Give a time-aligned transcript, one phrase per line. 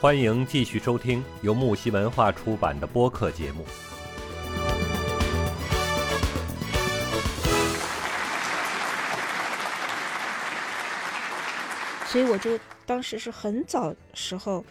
[0.00, 3.64] 欢迎继续收听由木西文化出版的播客节目。
[12.06, 12.56] 所以我就
[12.86, 14.64] 当时是很早时候，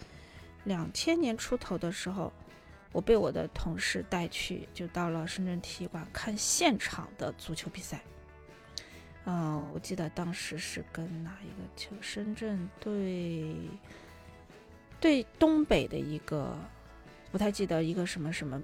[0.64, 2.32] 两千年出头的时候，
[2.94, 8.00] 我被我的同事带去，就到了深圳体育馆看现场的足球比赛。
[9.26, 11.94] 嗯，我记得当时是跟哪一个球？
[12.00, 13.58] 深圳队。
[15.00, 16.58] 对东北的一个
[17.32, 18.62] 不太记得一个什么什么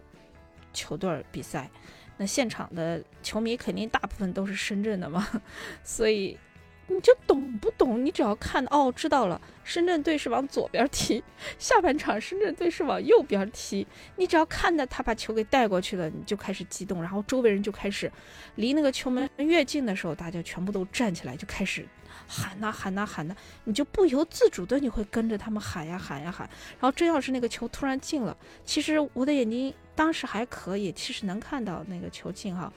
[0.74, 1.70] 球队比赛，
[2.18, 5.28] 那现场的球迷肯定大部分都是深圳的嘛，
[5.84, 6.38] 所以
[6.88, 8.04] 你就懂不懂？
[8.04, 11.24] 你只要看哦，知道了，深圳队是往左边踢，
[11.58, 13.88] 下半场深圳队是往右边踢，
[14.18, 18.12] 你只要看到他把球给带过去了，你就开始激动，然后周围人就开始
[18.56, 21.88] 离那个球门越近的时候，大家全部都站起来就开始。
[22.28, 26.48] 喊呐喊呐喊呐，你就不由自主的你会跟着他们喊呀喊呀喊。
[26.80, 32.72] 然后真要是那个球突然进了，其实我的眼睛当时还可以，其实能看到那个球进哈。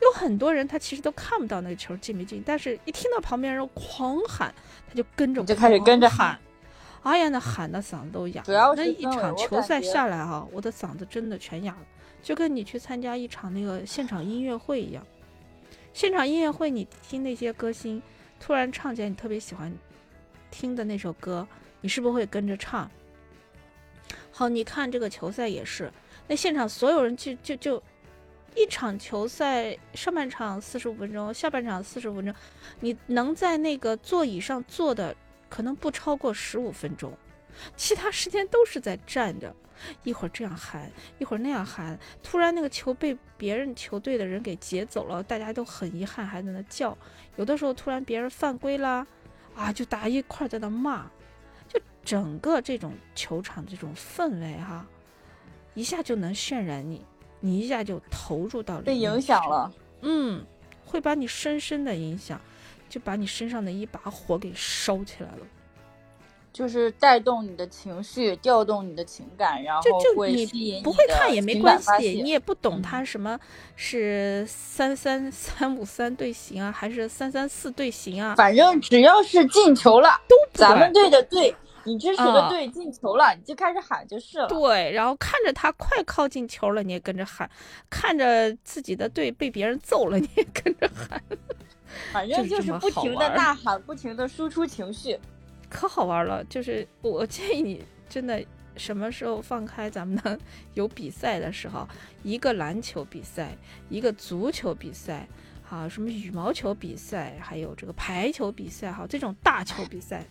[0.00, 4.54] 有很多人他其实都看不到那个球进没进，但是一听到旁边人狂喊，
[4.88, 6.38] 他就跟着就开始跟着喊。
[7.02, 8.42] 哎呀，那喊的嗓子都哑。
[8.42, 11.86] 主要那一场球赛下来哈，我的嗓子真的全哑了，
[12.22, 15.06] 就跟你去参加一场那个现场音乐会一样。
[15.92, 18.02] 现场音乐会你听那些歌星。
[18.38, 19.72] 突然唱起来你特别喜欢
[20.50, 21.48] 听的那首歌，
[21.80, 22.90] 你是不是会跟着唱？
[24.30, 25.90] 好，你看这个球赛也是，
[26.28, 27.82] 那现场所有人就就就
[28.56, 32.34] 一场球赛上半场四十五分钟，下半场四十五分钟，
[32.80, 35.14] 你能在那个座椅上坐的
[35.48, 37.12] 可能不超过十五分钟，
[37.76, 39.54] 其他时间都是在站着。
[40.04, 46.96] 一会儿这样喊，一会儿那样喊，突然那个球被别人球队的人给劫走了，大家都很遗憾，还在那叫。
[47.36, 49.06] 有的时候突然别人犯规啦，
[49.54, 51.06] 啊，就大家一块在那骂，
[51.68, 54.86] 就整个这种球场这种氛围哈，
[55.74, 57.04] 一下就能渲染你，
[57.40, 60.44] 你一下就投入到被影响了，嗯，
[60.84, 62.40] 会把你深深的影响，
[62.88, 65.46] 就把你身上的一把火给烧起来了。
[66.52, 69.82] 就是带动你的情绪，调动你的情感，然后
[70.26, 73.38] 你不会看也没关系，你也不懂他什么
[73.74, 78.34] 是三三三五三队形啊，还是三三四队形啊？
[78.36, 81.54] 反正只要是进球了，都咱们队的队，
[81.86, 84.48] 你支持的队进球了，你就开始喊就是了。
[84.48, 87.48] 对，然后看着他快靠近球了，你也跟着喊；
[87.88, 91.22] 看着自己的队被别人揍了，你也跟着喊。
[92.12, 95.18] 反正就是不停的呐喊，不停的输出情绪。
[95.70, 98.44] 可好玩了，就是我建议你真的
[98.76, 100.38] 什么时候放开咱们能
[100.74, 101.88] 有比赛的时候，
[102.22, 103.56] 一个篮球比赛，
[103.88, 105.26] 一个足球比赛，
[105.62, 110.24] 好什么羽毛球比赛，还有这个排球比赛，哈，这种大球比赛，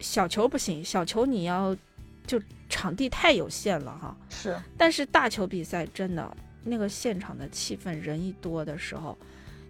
[0.00, 1.76] 小球不行，小球你要
[2.26, 4.16] 就场地太有限了哈。
[4.28, 9.16] 是，但是大球比赛真的那个现场的气氛，人一多的时候。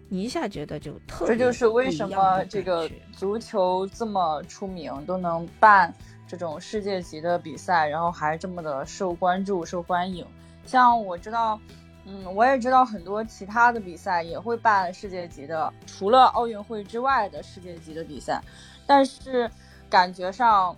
[0.09, 5.93] 你一下觉得就特别，这就是为什么这个足球这么出名，都能办
[6.25, 10.25] 这种世界级的比赛，然后还这么的受关注、受欢迎。
[10.65, 11.59] 像我知道，
[12.05, 18.41] 嗯，我也知道很多其他的比赛也会办世界级的，除了奥运会之外的世界级的比赛，
[18.85, 19.51] 但是
[19.89, 20.75] 感觉上。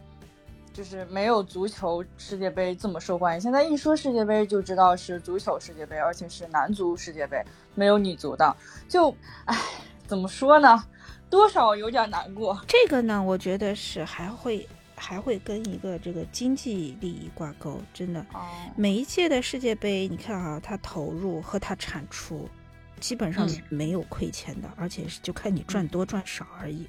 [0.72, 3.42] 就是没有足球世界杯这么受欢迎。
[3.42, 7.44] 现在一说世界杯就知道是足球世界杯，而且是男足世界杯，
[7.76, 8.56] 没有女足的。
[8.88, 9.14] 就，
[9.46, 9.58] 唉，
[10.08, 10.82] 怎么说呢？
[11.30, 12.58] 多少有点难过。
[12.66, 14.66] 这个呢，我觉得是还会
[14.96, 17.82] 还会跟一个这个经济利益挂钩。
[17.92, 18.26] 真的，
[18.78, 22.48] 每一届的世界杯，你看啊，它投入和它产出
[23.02, 26.88] 基本上是没有亏钱的，而且是就看你赚多赚少而已。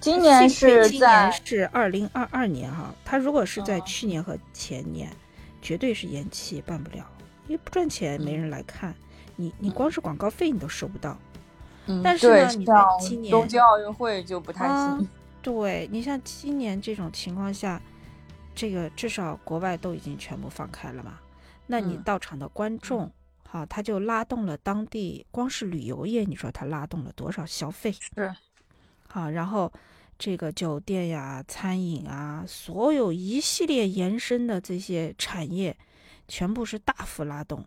[0.00, 5.10] 今年是今年是二零二二年哈，他如果是在去年和前年，
[5.60, 7.04] 绝对是延期办不了，
[7.48, 8.94] 因为不赚钱，没人来看，
[9.36, 11.18] 你你光是广告费你都收不到。
[11.86, 15.08] 嗯，但是呢，你在今年东京奥运会就不太行。
[15.42, 17.80] 对你像今年这种情况下，
[18.54, 21.18] 这个至少国外都已经全部放开了嘛，
[21.66, 23.10] 那你到场的观众，
[23.46, 27.92] 好，他就拉动了当地光是旅游业，你说他拉动了多少消费？
[28.14, 28.34] 是。
[29.12, 29.72] 好，然后
[30.16, 35.76] 这个酒店呀、餐饮啊，所有一系列延伸的这些产业，
[36.28, 37.64] 全部是大幅拉动。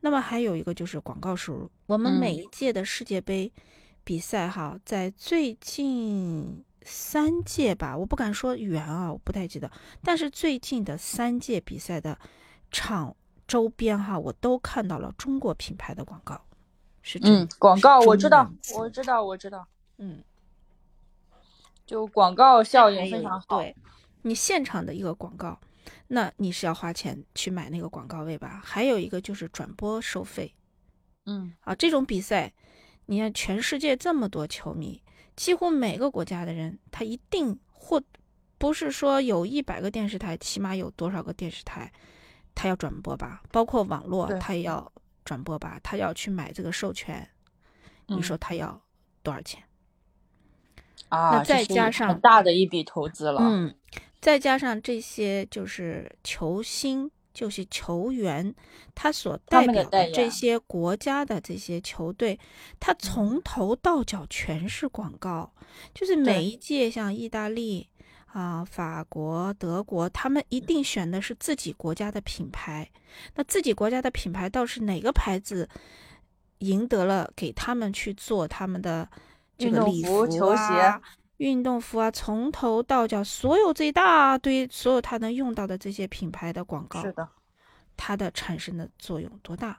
[0.00, 1.68] 那么还有一个就是广告收入。
[1.86, 3.52] 我们每一届的世界杯
[4.04, 9.68] 比赛，哈，在最近三届吧，我不敢说远啊，我不太记得。
[10.04, 12.16] 但是最近的三届比赛的
[12.70, 13.16] 场
[13.48, 16.40] 周边，哈，我都看到了中国品牌的广告。
[17.02, 19.66] 是嗯，广告我知道，我知道，我知道，
[19.98, 20.22] 嗯。
[21.90, 23.58] 就广告效应非常好。
[23.58, 23.74] 对，
[24.22, 25.58] 你现场的一个广告，
[26.06, 28.62] 那你是要花钱去买那个广告位吧？
[28.64, 30.54] 还有一个就是转播收费，
[31.26, 32.52] 嗯啊，这种比赛，
[33.06, 35.02] 你看全世界这么多球迷，
[35.34, 38.00] 几乎每个国家的人，他一定或
[38.56, 41.92] 不是说有一百个电视台，起码有多少个电视台，
[42.54, 43.42] 他要转播吧？
[43.50, 44.92] 包括网络，他也要
[45.24, 45.80] 转播吧？
[45.82, 47.28] 他要去买这个授权，
[48.06, 48.80] 你嗯说他要
[49.24, 49.60] 多少钱？
[51.10, 53.40] 啊，那再加上很大的一笔投资了。
[53.42, 53.74] 嗯，
[54.20, 58.54] 再加上这些就是球星，就是球员，
[58.94, 62.38] 他所他代表的这些国家的这些球队，
[62.78, 65.52] 他嗯从头到脚全是广告，
[65.94, 67.88] 就是每一届像意大利
[68.26, 72.88] 啊、法国、德国，他们一定选的是自己国家的品牌。
[73.34, 75.68] 那自己国家的品牌倒是哪个牌子
[76.58, 79.08] 赢得了给他们去做他们的
[79.60, 81.02] 这运动个礼服球鞋啊、
[81.36, 87.28] 运动服啊，从头到脚所有这一大堆所有他能用到的这些品牌的广告，是的，
[87.96, 89.78] 它的产生的作用多大，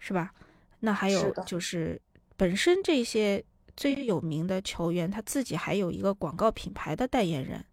[0.00, 0.32] 是吧？
[0.80, 2.00] 那还有就是
[2.36, 3.42] 本身这些
[3.76, 7.64] 最有名的球员，他自己还有一个广告品牌的代言人。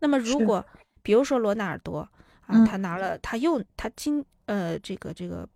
[0.00, 0.64] 那么如果
[1.02, 2.10] 比如说罗纳尔多啊，
[2.48, 5.48] 嗯他拿了他又他今呃这个这个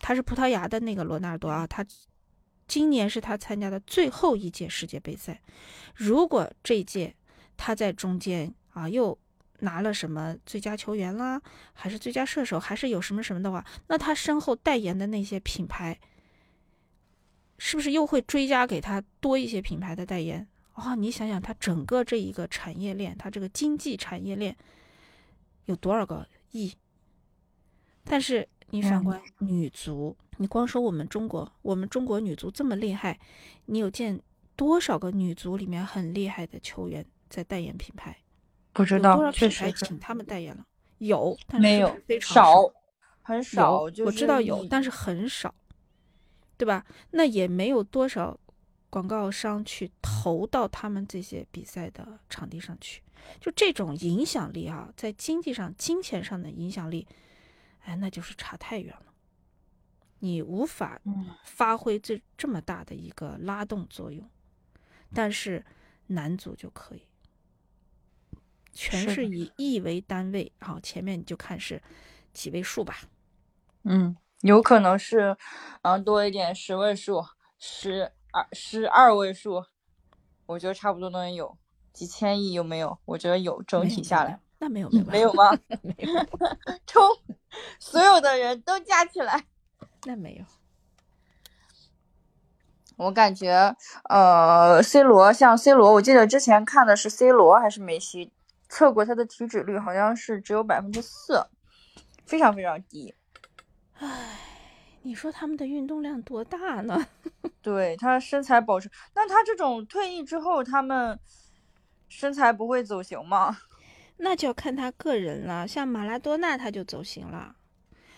[0.00, 1.84] 他是葡萄牙的那个罗纳尔多啊，他
[2.66, 5.40] 今年是他参加的最后一届世界杯赛。
[5.94, 7.14] 如果这一届
[7.56, 9.16] 他在中间啊又
[9.60, 11.40] 拿了什么最佳球员啦，
[11.72, 15.98] 还是最佳射手，还是有什么什么的话，那他身后代言的那些品牌，
[17.58, 20.46] 是不是又会追加给他多一些品牌的代言？
[20.72, 24.56] 啊、你想想，他整个这一个产业链，他这个经济产业链
[25.66, 26.74] 有多少个亿？
[28.02, 33.16] 但是你反嗯观女足，你光说我们中国，我们中国女足这么厉害，
[33.66, 34.20] 你有见
[34.56, 38.16] 多少个女足里面很厉害的球员在代言品牌？
[38.72, 40.66] 不知有多少道，确品牌请他们代言了？
[40.98, 42.72] 有，但没有是非常少少，
[43.22, 43.80] 很少。
[44.04, 45.54] 我知道有，但是很少，
[46.56, 46.84] 对吧？
[47.12, 48.36] 那也没有多少
[48.90, 53.00] 广告商去投到他们这些比赛的场地上去。
[53.40, 57.06] 就这种影响力啊，在经济上、金钱上的影响力，
[57.84, 59.12] 哎，那就是差太远了。
[60.20, 64.26] 你无法嗯发挥这这么大的一个拉动作用，
[65.12, 65.64] 但是
[66.06, 67.02] 男足就可以，
[68.72, 71.82] 全是以亿为单位，好，前面你就看是
[72.32, 72.96] 几位数吧。
[73.82, 75.36] 嗯，有可能是，
[75.82, 77.22] 嗯，多一点十位数，
[77.58, 79.62] 十二十二位数，
[80.46, 81.58] 我觉得差不多能有
[81.92, 82.98] 几千亿，有没有？
[83.04, 85.50] 我觉得有，整体下来那没有没有没有吗？
[85.82, 86.08] 没有，
[86.86, 87.02] 冲，
[87.78, 89.44] 所有的人都加起来。
[90.04, 90.44] 那没有。
[92.96, 93.76] 我感觉，
[94.08, 98.32] 呃，C 罗像 C 罗，我记得之前看的是 C 罗还是梅西，
[98.70, 101.44] 测过他的体脂率好像是只有百分之四，
[102.24, 103.14] 非常非常低。
[103.98, 104.38] 唉，
[105.02, 107.06] 你说他们的运动量多大呢？
[107.60, 111.18] 对他身材保持，那他这种退役之后，他们
[112.08, 113.58] 身材不会走形吗？
[114.16, 115.66] 那就要看他个人了。
[115.66, 117.56] 像马拉多纳他就走形了，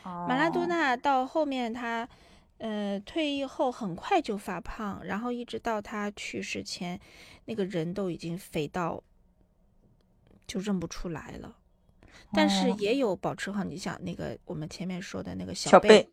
[0.03, 2.09] 马拉多哦纳到后面他，
[2.59, 7.01] 呃，退役后很快就发胖，然后一直到他去世前，
[7.47, 9.03] 那个人都已经肥到
[10.47, 11.57] 就认不出来了。
[12.33, 16.09] 但是哦也有保持好，你想那个我们前面说的那个小贝，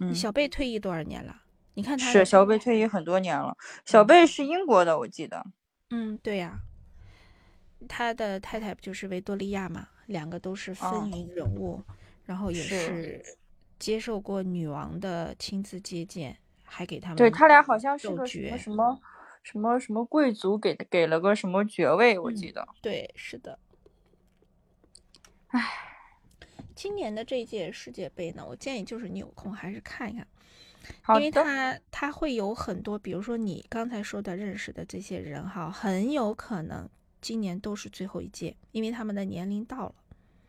[0.00, 1.42] 嗯，小贝退役多少年了？
[1.74, 5.44] 你看他是小贝退役很多年了，小贝是英国的，我记得。
[5.90, 6.58] 嗯，对呀、
[7.86, 9.88] 他的太太不就是维多利亚嘛？
[10.06, 11.82] 两个都是风哦云人物，
[12.24, 13.36] 然后也是是
[13.78, 19.00] 接受过女王的亲自接见，还给他们对他俩好像是授个什么爵什么
[19.42, 22.68] 什么什么贵族给给了个什么爵位，我记嗯得。
[22.80, 23.58] 对，是的。
[25.48, 25.62] 唉，
[26.74, 30.18] 今年的这届世界杯呢，我建议就是你有空还是看一
[31.02, 36.88] 看，因为它它会有很多，比如说你刚才说的认识的这些人哈，很有可能
[37.20, 39.94] 今年都是最后一届，因为他们的年龄到了。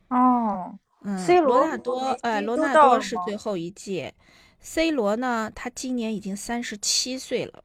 [0.10, 4.14] 哦，嗯 C 罗罗纳多，梅呃，罗纳多是最后一届
[4.60, 7.64] ，C 罗呢，他今年已经三十七岁了。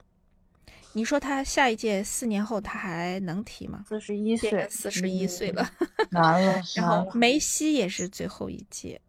[0.96, 3.84] 你说他下一届四年后他还能踢吗？
[3.88, 5.68] 四十一岁，四十一岁了。
[6.10, 6.86] 难了， 然。
[6.86, 9.00] 后梅西也是最后一届，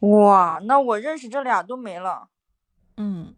[0.00, 2.28] 哇，那我认识这俩都没了，
[2.98, 3.34] 嗯，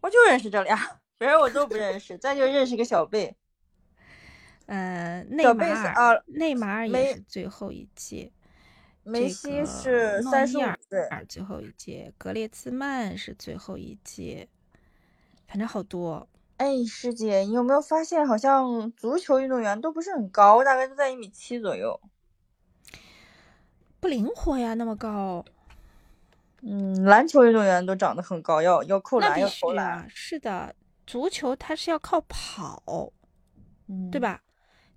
[0.00, 2.18] 我就认识这俩，别人我都不认识。
[2.18, 3.36] 再就认识个小贝，
[4.68, 8.30] 呃，内马尔，内马尔也是最后一届，
[9.02, 10.62] 梅西是诺三十五
[11.26, 14.46] 最后一届，格列兹曼是最后一届，
[15.46, 16.28] 反正好多。
[16.58, 21.98] 哎，师姐，你有没有发现，好像足球运动员都不是很高，大概都在一米七左右，
[24.00, 25.42] 不灵活呀，那么高。
[26.60, 30.06] 嗯，篮球运动员都长得很高，要要扣篮，要投篮。
[30.10, 30.74] 是的，
[31.06, 33.12] 足球它是要靠跑，
[33.86, 34.42] 嗯，对吧？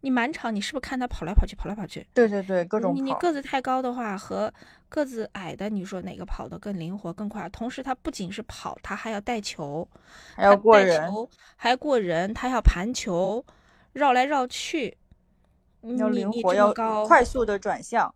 [0.02, 2.06] 你满场，你是不是看他跑来跑去，跑来跑去？
[2.14, 4.52] 对对对，各种你你个子太高的话，和
[4.90, 7.48] 个子矮的，你说哪个跑得更灵活、更快？
[7.50, 9.88] 同时，他不仅是跑，他还要带球，
[10.36, 11.12] 还要过人，
[11.56, 13.46] 还要过人，他要盘球，
[13.94, 14.98] 绕来绕去，
[15.98, 16.74] 要灵活，要
[17.06, 18.14] 快速的转向。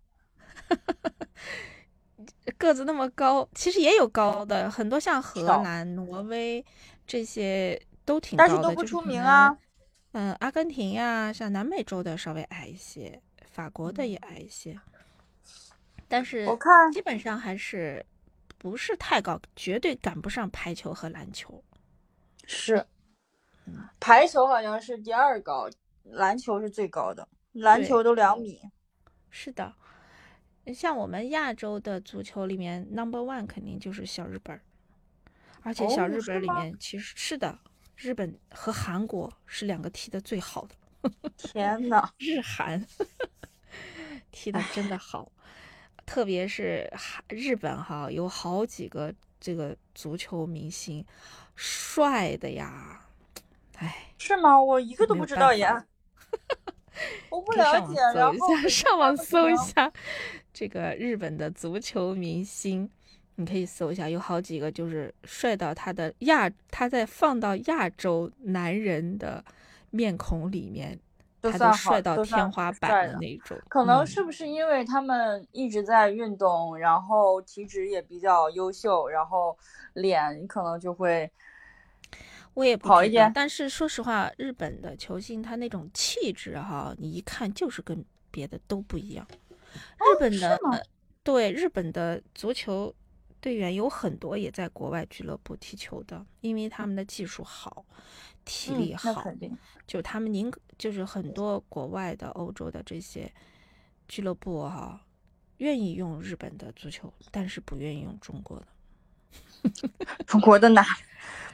[2.57, 6.65] 个子那么高，其实也有高的，很多像荷兰、挪威
[7.05, 9.55] 这些都挺高的，但是都不出名啊。
[10.15, 14.79] 嗯，阿根廷呀，像南美洲的稍微矮一些，法国的也矮一些，
[16.07, 18.05] 但是我看基本上还是
[18.57, 21.61] 不是太高，绝对赶不上排球和篮球。
[22.45, 22.87] 是，
[23.99, 25.69] 排球好像是第二高，
[26.03, 28.61] 篮球是最高的，篮球都两米。
[29.29, 29.75] 是的，
[30.73, 34.57] 像我们亚洲的足球里面，number one 肯定就是小日本，
[35.61, 37.59] 而且小日本里面其实是的。
[37.95, 40.75] 日本和韩国是两个踢的最好的。
[41.37, 42.85] 天呐， 日韩
[44.31, 45.31] 踢的真的好，
[46.05, 51.05] 特别是韩日本哈，有好几个这个足球明星，
[51.55, 53.01] 帅的呀！
[53.77, 54.59] 哎，是吗？
[54.61, 55.85] 我一个都不知道呀。
[57.29, 59.91] 我不了解，然后上网搜一下
[60.53, 62.89] 这个日本的足球明星。
[63.37, 69.43] 你可以搜一下，有好几个就是帅到他的亚，他在放到亚洲男人的
[69.89, 70.97] 面孔里面，
[71.41, 73.57] 他都帅到天花板的那种。
[73.67, 79.57] 可能是不是因为他们一直在运动，然后体脂也比较优秀，然后
[79.95, 81.29] 脸可能就会，
[82.53, 83.29] 我也不好一点。
[83.35, 88.01] 但是说实话，日本的球星他那种气质哈，你一看就是跟
[88.31, 89.27] 别的都不一样。
[89.73, 90.57] 日本的
[91.21, 92.95] 对日本的足球。
[93.45, 97.85] 队员有很多也在国外俱乐部踢球的，因为他们的技术好，
[98.43, 99.23] 体力好，
[99.85, 103.31] 就他们宁就是很多国外的、欧洲的这些
[104.07, 104.99] 俱乐部哈，
[105.57, 108.65] 愿意用日本的足球，但是不愿意用中国的。
[110.25, 110.83] 中国的哪？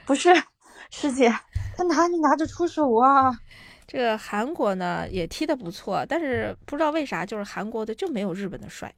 [0.05, 0.33] 不是
[0.89, 1.29] 师姐，
[1.75, 3.37] 他哪里拿得出手啊？
[3.85, 8.95] 这个韩国呢也踢得不错，但是不知道为啥，就是韩国的就没有日本的帅。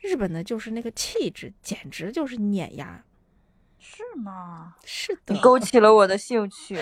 [0.00, 3.04] 日本的就是那个气质，简直就是碾压，
[3.78, 4.76] 是吗？
[4.84, 6.78] 是的，你勾起了我的兴趣。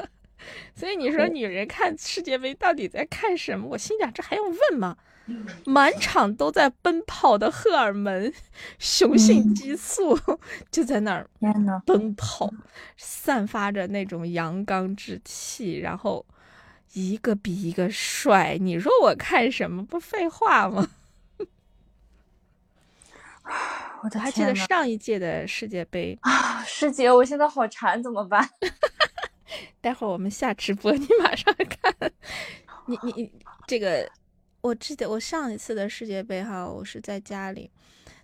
[0.74, 3.68] 所以你说女人看世界杯到底在看什么？
[3.68, 4.96] 我心想，这还用问吗？
[5.64, 8.32] 满场都在奔跑的荷尔蒙、
[8.80, 10.18] 雄性激素
[10.72, 11.30] 就在那儿
[11.86, 12.52] 奔跑，
[12.96, 16.26] 散发着那种阳刚之气，然后
[16.94, 18.58] 一个比一个帅。
[18.60, 19.84] 你说我看什么？
[19.86, 20.88] 不废话吗？
[24.02, 28.48] 我的还记得上一届的世界杯啊，师姐，我现在好馋，怎么办？
[29.80, 32.12] 待会儿我们下直播， 你马上看。
[32.86, 33.32] 你你你，
[33.66, 34.10] 这个
[34.60, 37.70] 我记得我上一次的世界杯哈，我是在家里，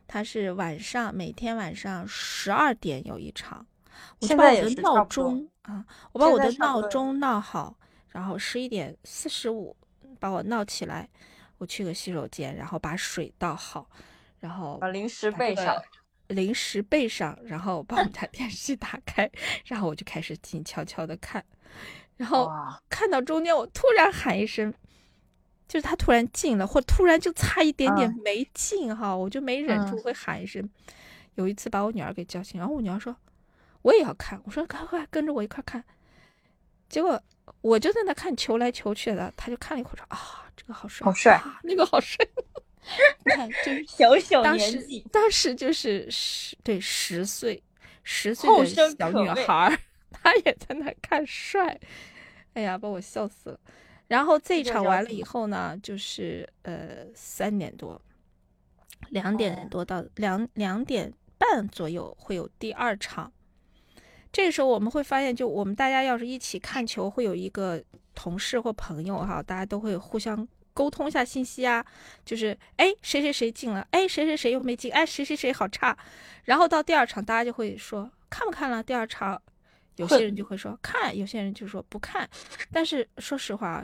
[0.07, 3.67] 它是晚上每天晚上十二点有一场，
[4.21, 7.77] 我把我的闹钟啊，我把我的闹钟闹好，
[8.09, 9.77] 然后十一点四十五
[10.19, 11.09] 把我闹起来，
[11.59, 13.89] 我去个洗手间，然后把水倒好。
[14.47, 15.77] 然后把零食备上，
[16.29, 19.29] 零食备上，然后把我们家电视机打开，
[19.65, 21.45] 然后我就开始静悄悄的看，
[22.17, 22.49] 然后
[22.89, 24.73] 看到中间我突然喊一声，
[25.67, 30.71] 就是他突然进了，或突然就差一点点没进哈，我就没忍住会喊一声。
[31.35, 33.17] 有一次把我女儿给叫醒，然后我女儿说
[33.83, 35.83] 我也要看，我说快快跟着我一块看，
[36.89, 37.21] 结果
[37.63, 42.25] 我就在那看球来球去的，他就看了一会儿说啊这个好帅，好帅，那个好帅。
[43.25, 47.63] 你看，就是小小年纪，当时就是十对十岁，
[48.03, 49.77] 十岁的小女孩，
[50.13, 51.79] 她也在那看帅，
[52.55, 53.61] 哎呀，把我笑死了。
[54.09, 58.01] 然后这一场完了以后呢，就是呃三点多，
[59.11, 63.33] 两点多到两两点半左右会有第二场。
[64.31, 67.83] 这个时候我们会发现，就我们大家要是一起看球，会有一个
[68.15, 70.47] 同事或朋友哈，大家都会互相。
[70.77, 71.83] 沟通一下信息啊，
[72.23, 75.97] 就是哎谁谁谁进了，哎谁谁谁又没进，哎谁谁谁好差，
[76.45, 78.83] 然后到第二场大家就会说看不看了？
[78.83, 79.41] 第二场
[79.97, 82.29] 有些人就会说看，有些人就说不看。
[82.71, 83.83] 但是说实话，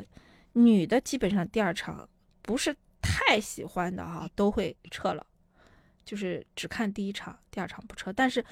[0.53, 2.07] 女的基本上第二场
[2.43, 5.27] 不是太喜欢的哈，都会撤了，
[6.05, 8.13] 就是只看第一场，第二场不撤。
[8.13, 8.45] 但是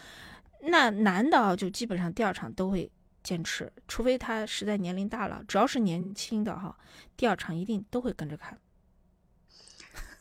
[0.62, 2.90] 那男的啊，就基本上第二场都会
[3.22, 6.76] 坚持，除非他实在年龄大了，只要是年轻的哈，
[7.16, 8.58] 第二场一定都会跟着看。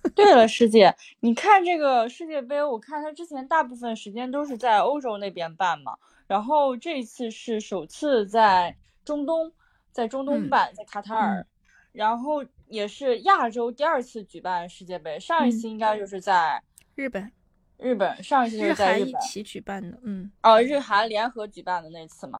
[0.16, 9.52] 对了，师姐，你看这个世界杯，我看他之前大部分时间都是在欧洲那边办嘛，然后这次是首次在中东，
[9.92, 11.46] 在中东办，在卡塔尔，
[11.92, 16.64] 然后也是亚洲第二次举办世界杯，上一次应该就是在
[16.96, 17.30] 日本，
[17.78, 22.40] 日本上一次是在日韩一起举办的，嗯，哦，日韩联合举办的那次嘛。